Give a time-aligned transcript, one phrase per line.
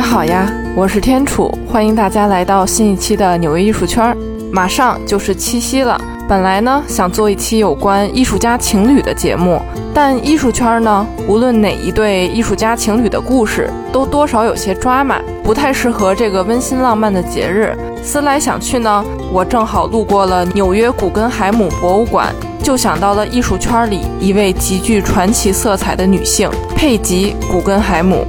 [0.00, 4.16] 家好呀，我是天楚，欢迎大家来到新一期的纽约艺术圈。
[4.50, 9.60] 马上就是七夕了，本来呢想做一期有关艺术家情侣的节目，
[9.92, 17.76] 但艺术圈呢，无论哪一对艺术家情侣的故事，都多少有些抓马，不太适合这个温馨浪漫的节日。
[18.02, 22.34] 思来想去呢，我正好路过了纽约古根海姆博物馆。
[22.62, 28.24] 就想到了艺术圈里一位极具传奇色彩的女性佩吉·古根海姆。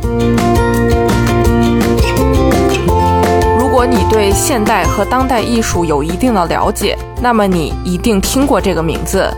[3.91, 9.29] 你对现代和当代艺术有一定的了解，那么你一定听过这个名字。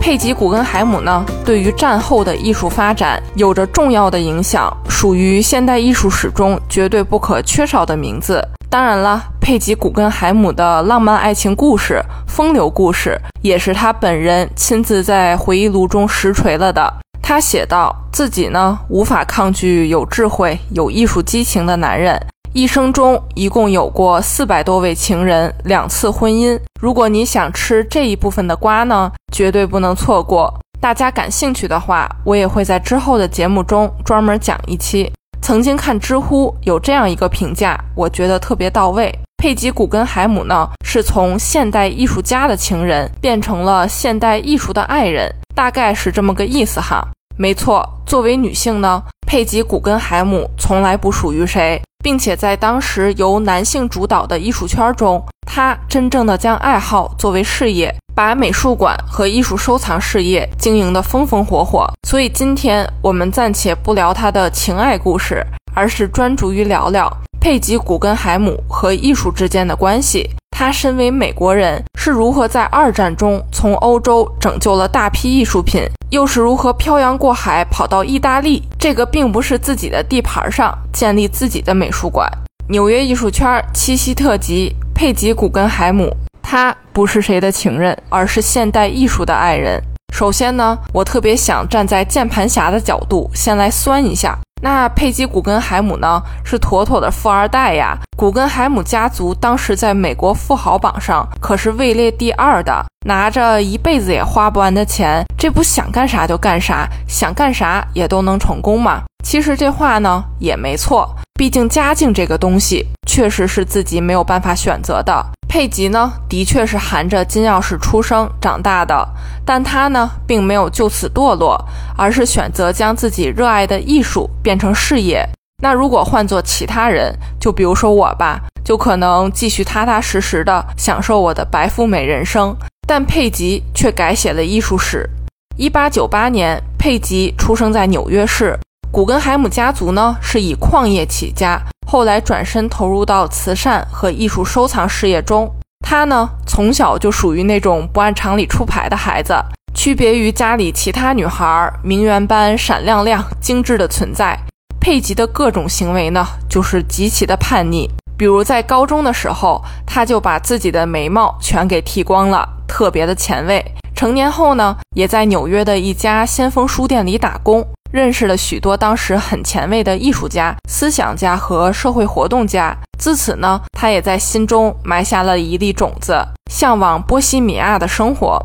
[0.00, 8.44] 佩吉·古根海姆呢，对于战后的艺术发展有着重要的影响，属于现代艺术史中绝对不可缺少的名字。
[8.68, 16.92] 当然了，佩吉·古根海姆的浪漫爱情故事、风流故事，也是他本人亲自在回忆录中实锤了的。
[17.22, 22.20] 他写道：“自己呢，无法抗拒有智慧、有艺术激情的男人，
[22.52, 26.58] 一生中一共有过四百多位情人，两次婚姻。
[26.80, 30.52] 如果你想吃这一部分的瓜呢，绝对不能错过。
[30.80, 39.16] 大家感兴趣的话，我也会在之后的节目中专门讲一期。”曾经看知乎有这样一个评价，我觉得特别到位。
[39.38, 47.06] 佩吉·古根海姆呢，是从现代艺术家的情人变成了现代艺术的爱人，大概是这么个意思哈。
[47.36, 57.94] 没错，作为女性呢，佩吉·古根海姆从来不属于谁，并且在当时由男性主导的艺术圈中，他真正的将爱好作为事业。
[58.12, 70.28] 把美术馆和艺术收藏事业经营得风风火火，所以今天我们暂且不聊他的情爱故事，而是专注于聊聊佩吉·古根海姆和艺术之间的关系。
[70.60, 82.30] 他身为美国人，是如何在二战中从欧洲拯救了大批艺术品，又是如何漂洋过海跑到意大利这个并不是自己的地盘上建立自己的美术馆？
[82.68, 86.14] 纽约艺术圈七夕特辑：佩吉·古根海姆。
[86.42, 89.82] 他不是谁的情人，而是现代艺术的爱人。
[90.14, 94.38] 首先呢，我特别想站在键盘侠的角度，先来酸一下。
[94.62, 97.98] 那佩吉·古根海姆呢，是妥妥的富二代呀。
[98.20, 109.04] 古根海姆家族当时在美国富豪榜上可是位列第二的，拿着一辈子也花不完的钱，这不想干啥就干啥，想干啥也都能成功吗？
[109.24, 111.08] 其实这话呢也没错，
[111.38, 115.24] 毕竟家境这个东西确实是自己没有办法选择的。
[115.48, 119.08] 佩吉呢，的确是含着金钥匙出生长大的，
[119.46, 121.58] 但他呢，并没有就此堕落，
[121.96, 125.26] 而是选择将自己热爱的艺术变成事业。
[125.60, 132.56] 那如果换做其他人，就比如说我吧，就可能继续踏踏实实的享受我的白富美人生。
[132.86, 135.08] 但佩吉却改写了艺术史。
[135.56, 138.58] 一八九八年，佩吉出生在纽约市。
[138.90, 141.60] 古根海姆家族呢，是以矿业起家。
[141.86, 145.48] 后来转身投入到慈善和艺术收藏事业中。
[145.86, 149.34] 他呢，从小就属于那种不按常理出牌的孩子，
[149.74, 154.36] 区别于家里其他女孩，名媛般闪亮亮、精致的存在。
[154.80, 157.88] 佩吉的各种行为呢，就是极其的叛逆。
[158.16, 163.64] 比如在高中的时候，他就把自己的眉毛全给剃光了，特别的前卫。
[163.94, 167.64] 成年后呢，也在纽约的一家先锋书店里打工。
[167.92, 172.76] 认识了许多当时很前卫的艺术家、思想家和社会活动家。
[172.98, 178.40] 自此呢，他也在心中埋下了一粒种子，向往波西米亚的生活。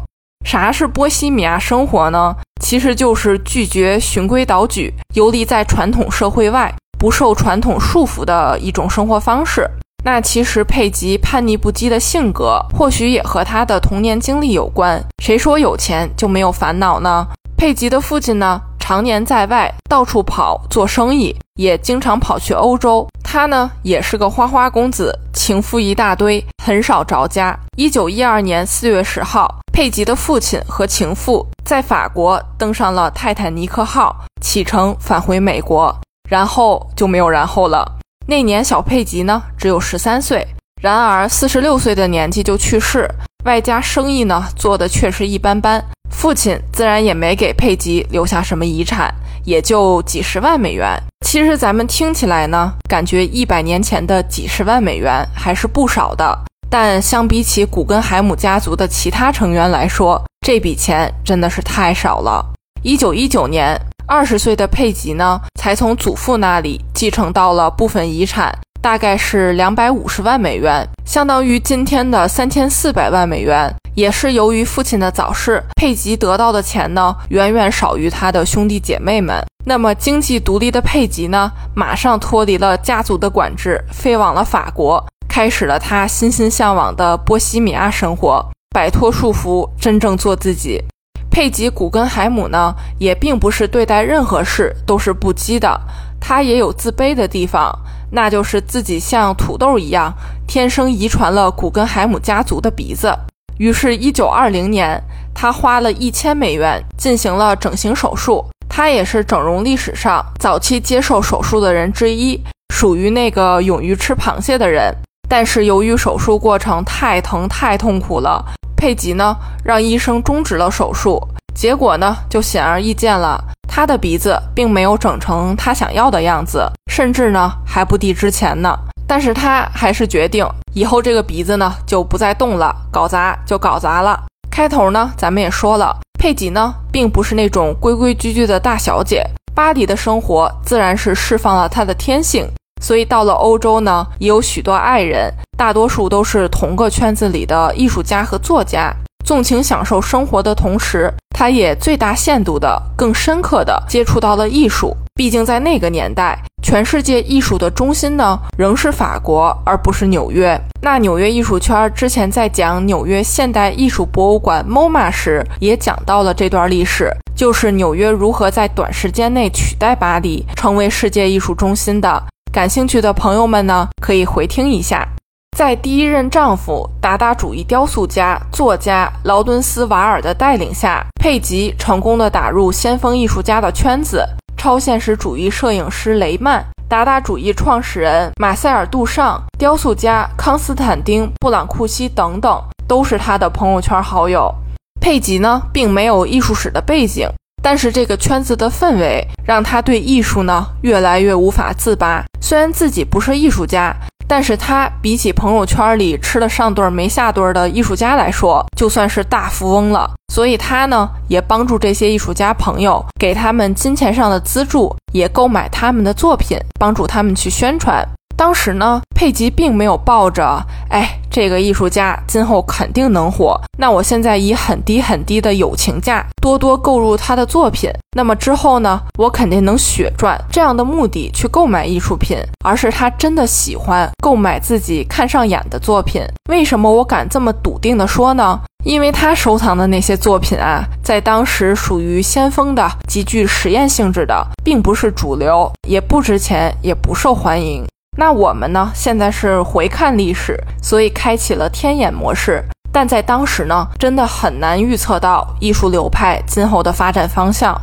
[0.46, 2.36] 啥是波西米亚生活呢？
[2.62, 9.68] 其实就是拒绝循规蹈矩，游离在传统社会外，不受传统束缚的一种生活方式。
[10.04, 15.04] 那其实佩吉叛逆不羁的性格，或许也和他的童年经历有关。
[15.18, 17.26] 谁说有钱就没有烦恼呢？
[17.58, 18.62] 佩吉的父亲呢？
[18.88, 23.08] 常年在外到处跑做生意，也经常跑去欧洲。
[23.24, 27.58] 他呢也是个花花公子，情妇一大堆，很少着家。
[27.76, 35.92] 一九一二年四月十号，佩吉的父亲和情妇在法国登上了泰坦尼克号，启程返回美国，
[36.30, 37.98] 然后就没有然后了。
[38.28, 40.48] 那年小佩吉呢只有十三岁，
[40.80, 43.10] 然而四十六岁的年纪就去世，
[43.46, 45.84] 外加生意呢做的确实一般般。
[46.26, 49.14] 父亲自然也没给佩吉留下什么遗产，
[49.44, 51.00] 也就几十万美元。
[51.24, 56.36] 其实咱们听起来呢，感觉一百年前的几十万美元还是不少的。
[56.68, 62.44] 但相比起古根海姆家族的其他成员来说，这笔钱真的是太少了。
[62.82, 68.52] 一九一九年，二十岁的佩吉呢，才从祖父那里继承到了部分遗产。
[68.82, 73.72] 大概是两百五十万美元，相当于今天的三千四百万美元。
[73.96, 79.44] 也是由于父亲的早逝，佩吉得到的钱呢，远远少于他的兄弟姐妹们。
[79.66, 88.46] 那么经济独立的佩吉呢，马上脱离了家族的管制，飞往了法国，开始了他心心向往的波西米亚生活，
[88.76, 90.84] 摆脱束缚，真正做自己。
[91.32, 95.82] 佩吉·古根海姆呢，也并不是对待任何事都是不羁的，
[96.20, 97.74] 他也有自卑的地方，
[98.12, 100.14] 那就是自己像土豆一样，
[100.46, 103.14] 天生遗传了古根海姆家族的鼻子。
[103.58, 105.02] 于是，一九二零年，
[105.34, 108.46] 他花了一千美元进行了整形手术。
[108.68, 112.38] 他也是整容历史上早期接受手术的人之一，
[112.74, 114.94] 属于那个勇于吃螃蟹的人。
[115.30, 118.44] 但是由于手术过程太疼太痛苦了，
[118.76, 121.26] 佩吉呢让医生终止了手术。
[121.54, 128.78] 结果呢就显而易见了，他的鼻子并没有整成他想要的样子，甚至呢还不敌之前呢。
[129.08, 134.20] 但是他还是决定以后这个鼻子呢就不再动了，搞砸就搞砸了。
[134.52, 135.96] 开头呢咱们也说了。
[136.18, 139.24] 佩吉呢，并不是那种规规矩矩的大小姐。
[139.54, 142.50] 巴黎的生活自然是释放了她的天性，
[142.82, 148.92] 所以到了欧洲呢，也有许多爱人，大多数都是同个圈子里的艺术家和作家。
[149.24, 154.96] 纵情享受生活的同时，他也最大限度的、更深刻的接触到了艺术。
[155.18, 156.38] 毕竟在那个年代。
[156.62, 160.60] 全世界艺术的中心呢，仍是法国，而不是纽约。
[160.82, 172.22] 那纽约艺术圈之前在讲纽约现代艺术博物馆 MoMA 时，也讲到了这段历史，就是纽约如何在短时间内取代巴黎，成为世界艺术中心的。
[172.52, 175.08] 感兴趣的朋友们呢，可以回听一下。
[175.56, 184.28] 在第一任丈夫达达主义雕塑家、作家劳伦斯·瓦尔的带领下，佩吉成功的打入先锋艺术家的圈子。
[184.66, 194.52] 超现实主义摄影师雷曼、达达主义创始人马塞尔·杜尚、雕塑家康斯坦丁·布朗库西等等，都是他的朋友圈好友。
[195.00, 197.30] 佩吉呢，并没有艺术史的背景，
[197.62, 202.26] 但是这个圈子的氛围让他对艺术呢越来越无法自拔。
[202.42, 203.96] 虽然自己不是艺术家。
[204.28, 210.10] 但是他比起朋友圈里吃了上顿没下顿的艺术家来说，就算是大富翁了。
[210.34, 218.04] 所以他呢，也帮助这些艺术家朋友，给他们金钱上的资助，也购买他们的作品，帮助他们去宣传。
[218.38, 220.62] 当时呢，佩吉并没有抱着
[220.92, 236.22] “哎，这个艺术家今后肯定能火，那我现在以很低很低的友情价多多购入他的作品，那么之后呢，我肯定能血赚”这样的目的去购买艺术品，而是他真的喜欢购买自己看上眼的作品。
[236.50, 238.60] 为什么我敢这么笃定的说呢？
[238.84, 247.84] 因为他收藏的那些作品啊，在当时属于先锋的、极具实验性质的，并不是主流，也不值钱，也不受欢迎。
[248.18, 248.92] 那我们呢？
[248.96, 252.64] 现在是回看历史，所以开启了天眼模式。
[252.92, 257.76] 但在当时呢，真的很难预测到艺术流派今后的发展方向。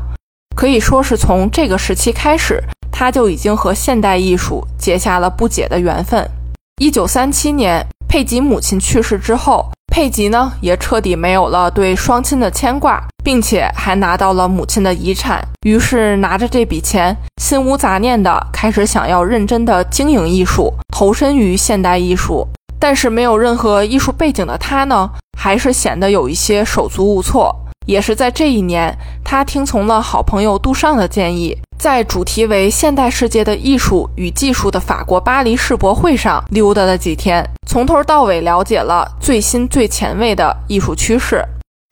[0.57, 6.27] 可以说是从这个时期开始，他就已经和现代艺术结下了不解的缘分。
[6.81, 9.71] 一九三七年，佩吉母亲去世之后。
[9.93, 15.47] 佩吉呢，也彻底没有了对双亲的牵挂，并且还拿到了母亲的遗产。
[15.67, 22.49] 于是拿着这笔钱，心无杂念的开始想要认真的经营艺术，投身于现代艺术。
[22.81, 27.55] 但是没有任何艺术背景的他呢，还是显得有一些手足无措。
[27.87, 41.45] 也是在这一年，他听从了好朋友杜尚的建议，在主题为“现代世界的艺术与技术”的法国巴黎世博会上溜达了几天，从头到尾了解了最新最前卫的艺术趋势。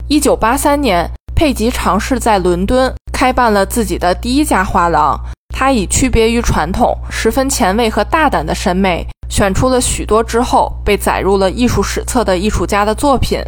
[0.09, 5.19] 一九八三年，佩吉尝试在伦敦开办了自己的第一家画廊，
[5.55, 13.41] 他以区别于传统、十分前卫和大胆的审美，选出了许多之后被载入了艺术史册的艺术家的作品。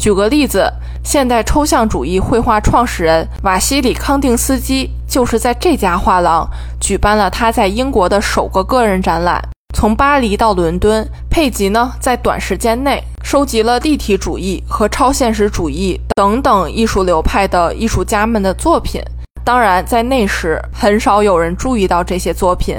[0.00, 0.72] 举个例子，
[1.04, 6.48] 现代抽象主义绘画创始人瓦西里康定斯基就是在这家画廊
[6.80, 9.38] 举办了他在英国的首个个人展览。
[9.76, 19.02] 从巴黎到伦敦，佩吉呢在短时间内收集了立体主义和超现实主义等等艺术流派的艺术家们的作品。
[19.44, 22.78] 当然，在那时很少有人注意到这些作品。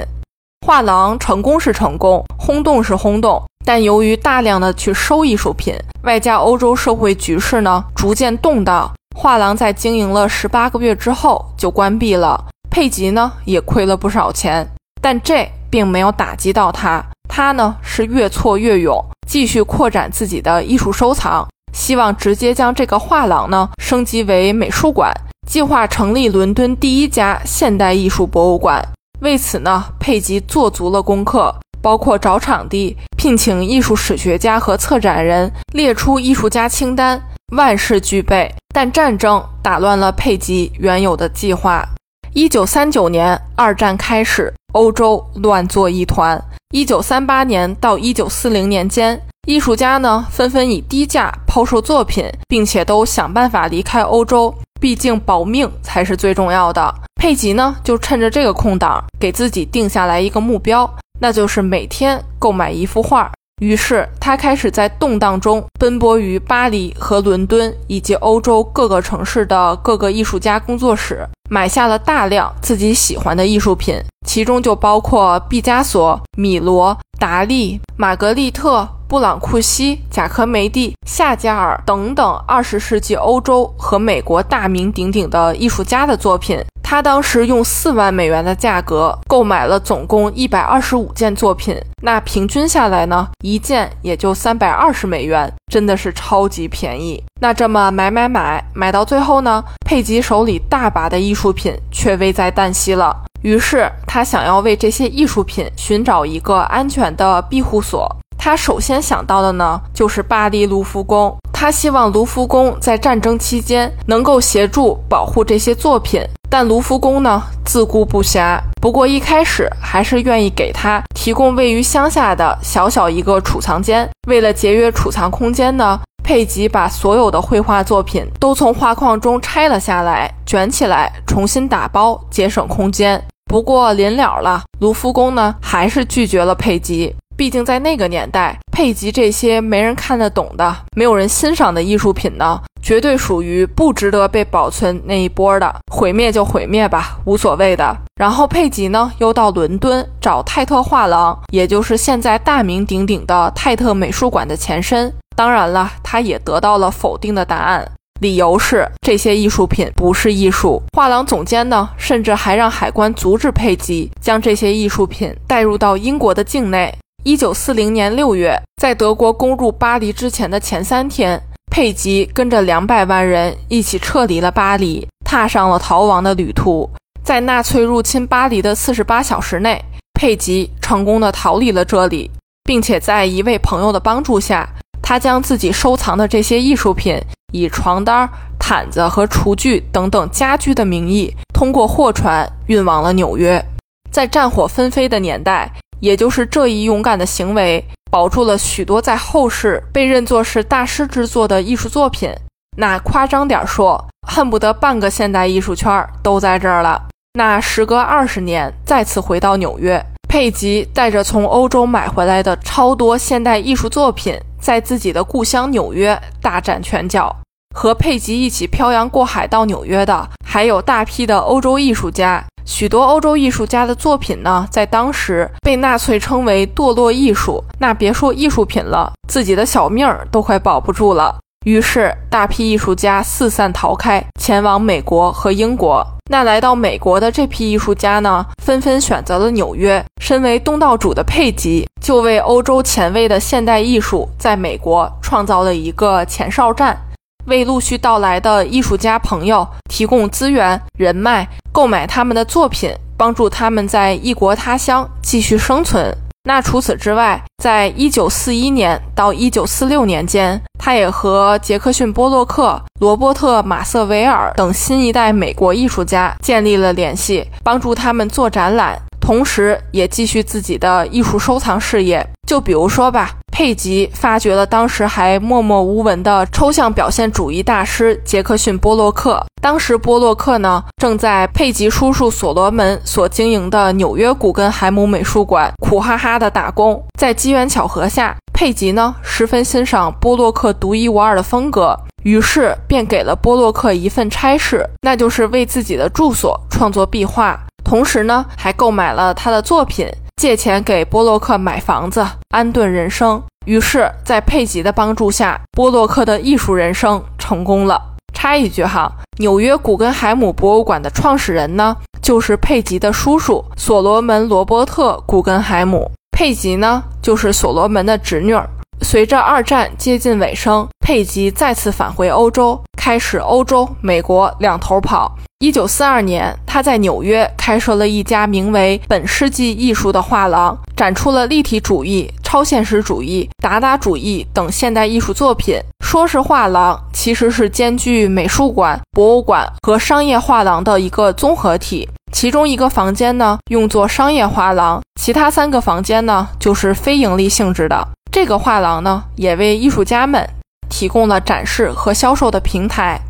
[0.66, 3.40] 画廊成功是成功，轰动是轰动。
[3.64, 12.44] 但由于大量的去收艺术品，外加欧洲社会局势呢逐渐动荡，画廊在经营了十八个月之后就关闭了。
[12.70, 14.66] 佩吉呢也亏了不少钱，
[15.00, 25.12] 但这并没有打击到他，他呢是越挫越勇，继续扩展自己的艺术收藏，希望直接将这个画廊呢升级为美术馆，
[25.46, 28.82] 计划成立伦敦第一家现代艺术博物馆。
[29.20, 31.54] 为此呢，佩吉做足了功课。
[31.82, 37.20] 包括找场地、聘请艺术史学家和策展人、列出艺术家清单，
[37.56, 38.54] 万事俱备。
[38.74, 41.86] 但战争打乱了佩吉原有的计划。
[42.32, 46.42] 一九三九年，二战开始，欧洲乱作一团。
[46.72, 56.94] 一九三八年到一九四零年间，艺术家呢纷纷以低价抛售作品，并且都想办法离开欧洲，毕竟保命才是最重要的。
[57.20, 60.90] 佩吉呢就趁着这个空档，给自己定下来一个目标，
[61.22, 63.30] 那就是每天购买一幅画。
[63.60, 73.94] 于是他开始在动荡中奔波于巴黎和伦敦以及欧洲各个城市的各个艺术家工作室，买下了大量自己喜欢的艺术品，
[74.26, 86.60] 其中就包括毕加索、米罗、达利、玛格丽特、布朗库西、贾科梅蒂、夏加尔等等二十世纪欧洲和美国大名鼎鼎的艺术家的作品。
[86.82, 97.22] 他当时用四万美元的价格购买了总共一百二十五件作品，那平均下来呢，一件也就三百二十美元，真的是超级便宜。
[97.40, 103.16] 那这么买买买买到最后呢，佩吉手里大把的艺术品却危在旦夕了。
[103.42, 108.08] 于是他想要为这些艺术品寻找一个安全的庇护所。
[108.38, 111.36] 他首先想到的呢，就是巴黎卢浮宫。
[111.52, 116.20] 他希望卢浮宫在战争期间能够协助保护这些作品。
[116.50, 124.06] 但卢浮宫呢自顾不暇，不过一开始还是愿意给他提供位于乡下的小小一个储藏间。
[124.28, 133.24] 为了节约储藏空间呢，佩吉把所有的绘画作品都从画框中拆了下来，卷起来重新打包，节省空间。
[133.52, 137.14] 不过临了了，卢浮宫呢还是拒绝了佩吉。
[137.36, 145.70] 毕竟在那个年代，佩吉这些没人看得懂的、没有人欣赏的艺术品呢，绝对属于不值得被保存那一波的。
[145.92, 147.94] 毁灭就毁灭吧，无所谓的。
[148.16, 155.12] 然后佩吉呢，又到伦敦找泰特画廊，也就是现在大名鼎鼎的泰特美术馆的前身。
[155.36, 157.92] 当然了，他也得到了否定的答案，
[158.22, 160.80] 理由是这些艺术品不是艺术。
[160.96, 166.96] 画廊总监呢，甚至还让海关阻止佩吉将这些艺术品带入到英国的境内。
[167.24, 176.88] 一九四零年六月，在德国攻入巴黎之前的前三天，佩吉跟着两百万人一起撤离了巴黎，踏上了逃亡的旅途。
[177.24, 182.30] 在纳粹入侵巴黎的四十八小时内，佩吉成功的逃离了这里，
[182.64, 184.68] 并且在一位朋友的帮助下，
[185.02, 187.20] 他将自己收藏的这些艺术品
[187.52, 188.28] 以床单、
[188.58, 193.62] 毯子和厨具等等家居的名义，通过货船运往了纽约。
[194.10, 195.70] 在战火纷飞的年代。
[196.02, 202.28] 也就是这一勇敢的行为，保住了许多在后世被认作是大师之作的艺术作品。
[202.76, 207.00] 那夸张点说，恨不得半个现代艺术圈都在这儿了。
[207.34, 217.36] 那时隔二十年，再次回到纽约，佩吉带着从欧洲买回来的超多现代艺术作品，在自己的故乡纽约大展拳脚。
[217.76, 222.42] 和佩吉一起漂洋过海到纽约的，还有大批的欧洲艺术家。
[222.64, 227.62] 许多欧洲艺术家的作品呢，在当时被纳粹称为堕落艺术。
[227.78, 231.38] 那别说艺术品了，自己的小命儿都快保不住了。
[231.66, 236.02] 于是，大批艺术家四散逃开，前往美国和英国。
[236.32, 240.02] 那来到美国的这批艺术家呢，纷纷选择了纽约。
[240.18, 246.98] 身为东道主的佩吉，就为欧洲前卫的现代艺术在美国创造了一个前哨站。
[247.44, 256.16] 为陆续到来的艺术家朋友提供资源、人脉，购买他们的作品，帮助他们在异国他乡继续生存。
[256.44, 269.00] 那除此之外，在一九四一年到一九四六年间，他也和杰克逊·波洛克、罗伯特·马瑟维尔等新一代美国艺术家建立了联系，帮助他们做展览。
[269.20, 272.28] 同时，也继续自己的艺术收藏事业。
[272.44, 279.44] 就比如说吧，佩吉发掘了当时还默默无闻的抽象表现主义大师杰克逊·波洛克。
[279.60, 287.00] 当时，波洛克呢正在佩吉叔叔所罗门所经营的纽约古根海姆美术馆苦哈哈的打工。
[287.16, 297.60] 在机缘巧合下，佩吉呢十分欣赏波洛克独一无二的风格，于是便给了波洛克一份差事，那就是为自己的住所创作壁画。
[297.84, 303.42] 同时呢，还购买了他的作品，借钱给波洛克买房子，安顿人生。
[303.64, 308.00] 于是，在佩吉的帮助下，波洛克的艺术人生成功了。
[308.34, 316.10] 插一句哈，纽约古根海姆博物馆的创始人呢，就是佩吉的叔叔所罗门·罗伯特·古根海姆。
[316.32, 318.68] 佩吉呢，就是所罗门的侄女儿。
[319.02, 325.36] 随着二战接近尾声，佩吉再次返回欧洲，开始欧洲、美国两头跑。
[325.62, 335.80] 一九四二年，他在纽约开设了一家名为“本世纪艺术”的画廊，展出了立体主义、超现实主义、达达主义等现代艺术作品。
[336.00, 342.08] 说是画廊，其实是兼具美术馆、博物馆和商业画廊的一个综合体。
[342.32, 348.08] 其中一个房间呢，用作商业画廊；其他三个房间呢，就是非盈利性质的。
[348.32, 350.44] 这个画廊呢，也为艺术家们
[350.88, 353.20] 提供了展示和销售的平台。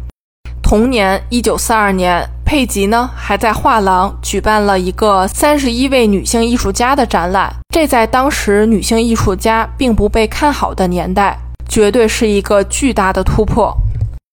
[0.73, 7.55] 同年，一九四二年，佩吉呢还在画廊举办了一个三十一位女性艺术家的展览。
[7.75, 11.39] 这在当时女性艺术家并不被看好的年代。
[11.69, 13.77] 绝对是一个巨大的突破。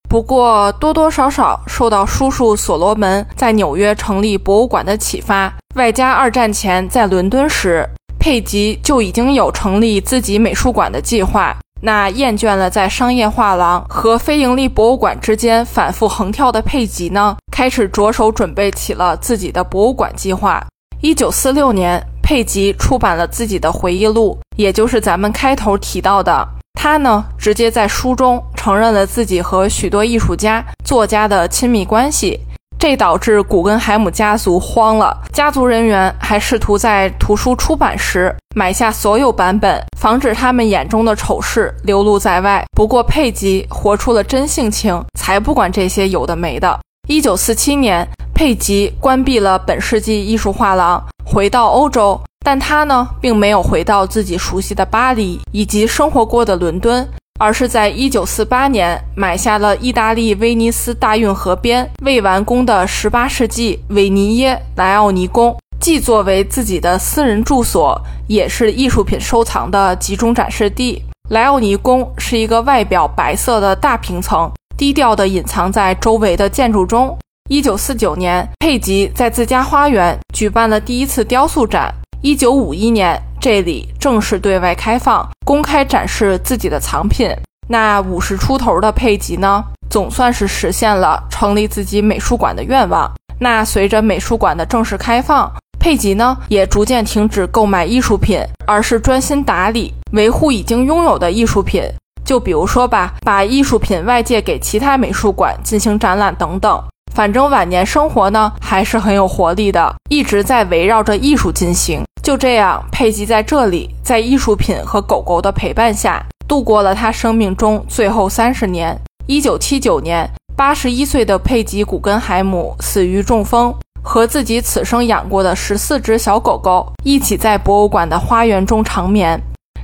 [0.09, 7.85] 不过，多多少少受到叔叔所罗门在纽约成立博物馆的启发，外加二战前在伦敦时，
[8.17, 11.53] 佩吉就已经有成立自己美术馆的计划。
[11.81, 20.61] 那厌倦了在商业画廊和非盈利博物馆之间反复横跳的佩吉呢，开始着手准备起了自己的博物馆计划。
[21.01, 26.45] 一九四六年，佩吉出版了自己的回忆录，也就是咱们开头提到的。
[26.73, 32.39] 他呢，直接在书中承认了自己和许多艺术家、作家的亲密关系，
[32.79, 35.15] 这导致古根海姆家族慌了。
[35.33, 42.65] 家族人员还试图在图书出版时买下所有版本，防止他们眼中的丑事流露在外。
[42.71, 46.79] 不过佩吉活出了真性情，才不管这些有的没的。
[47.09, 52.19] 一九四七年，佩吉关闭了本世纪艺术画廊，回到欧洲。
[52.45, 57.05] 但他呢，并没有回到自己熟悉的巴黎以及生活过的伦敦，
[57.39, 71.01] 而是在1948年买下了意大利威尼斯大运河边未完工的18世纪韦尼耶莱奥尼宫，既作为自己的私人住所，也是艺术品收藏的集中展示地。
[71.29, 77.17] 莱奥尼宫是一个外表白色的大平层，低调地隐藏在周围的建筑中。
[77.49, 81.93] 1949年，佩吉在自家花园举办了第一次雕塑展。
[82.21, 87.33] 一九五一年，这里正式对外开放，公开展示自己的藏品。
[87.69, 93.09] 那五十出头的佩吉呢，总算是实现了成立自己美术馆的愿望。
[93.39, 101.81] 那随着美术馆的正式开放，佩吉呢也逐渐停止购买艺术品，而是专心打理、维护已经拥有的艺术品。
[102.25, 106.83] 就比如说吧，把艺术品外借给其他美术馆进行展览等等。
[107.15, 112.03] 反正晚年生活呢，还是很有活力的，一直在围绕着艺术进行。
[112.29, 118.95] 就这样，佩吉在这里，在艺术品和狗狗的陪伴下，度过了他生命中最后三十年。
[119.25, 129.41] 一九七九年，八十一岁的佩吉·古根海姆死于中风，和自己此生养过的十四只小狗狗一起在博物馆的花园中长眠。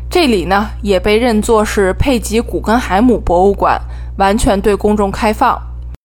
[0.07, 3.81] 这里呢，也被认作是佩吉·古根海姆博物馆，
[4.19, 5.59] 完全对公众开放。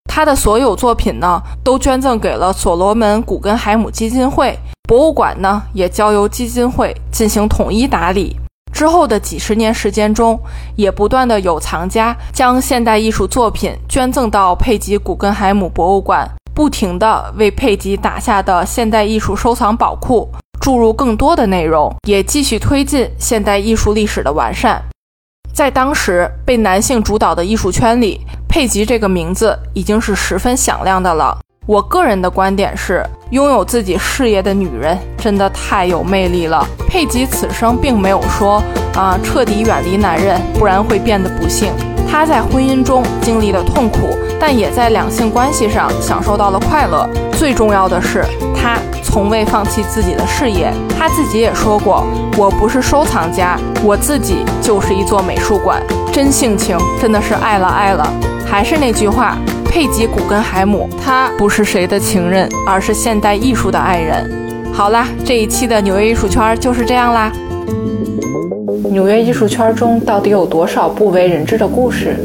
[0.08, 4.56] 他的所有作品呢，都捐赠给了所罗门·古根海姆基金会。
[4.88, 8.38] 博物馆呢，也交由基金会进行统一打理。
[8.72, 10.40] 之后的几十年时间中，
[10.78, 24.82] 也不断的有藏家将现代艺术作品捐赠到佩吉·古根海姆博物馆，不停的为佩吉打下的现代艺术收藏宝库注入更多的内容，也继续推进现代艺术历史的完善。
[25.54, 31.40] 在当时被男性主导的艺术圈里，佩吉这个名字已经是十分响亮的了。
[31.68, 36.66] 我个人的观点是，拥有自己事业的女人真的太有魅力了。
[36.88, 38.64] 佩吉此生并没有说
[38.96, 41.74] 啊，彻底远离男人，不然会变得不幸。
[42.10, 47.06] 她在婚姻中经历了痛苦，但也在两性关系上享受到了快乐。
[47.34, 48.24] 最重要的是，
[48.56, 50.72] 她从未放弃自己的事业。
[50.98, 52.08] 她自己也说过
[52.40, 58.10] ：“我不是收藏家，我自己就是一座美术馆。”真性情，真的是爱了爱了。
[58.50, 59.38] 还是那句话，
[59.70, 64.30] 佩吉·古根海姆，他不是谁的情人，而是现代艺术的爱人。
[64.74, 67.32] 好啦，这一期的纽约艺术圈就是这样啦。
[68.90, 72.16] 纽约艺术圈中到底有多少不为人知的故事？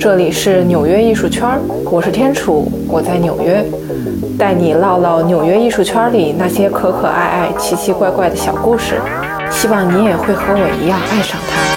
[0.00, 1.46] 这里是纽约艺术圈，
[1.90, 3.64] 我是天楚，我在纽约，
[4.38, 9.00] 带你唠唠纽约艺术圈里那些可可爱爱、奇奇怪怪的小故事。
[9.50, 11.71] 希望你也会和我一样爱上它。